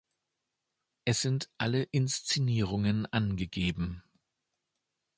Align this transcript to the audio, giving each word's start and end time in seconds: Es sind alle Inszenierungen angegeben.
Es 1.05 1.21
sind 1.21 1.51
alle 1.59 1.83
Inszenierungen 1.83 3.05
angegeben. 3.13 4.01